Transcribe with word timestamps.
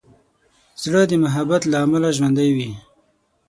زړه 0.83 1.01
د 1.09 1.13
محبت 1.23 1.61
له 1.71 1.77
امله 1.85 2.09
ژوندی 2.17 2.49
وي. 2.55 2.71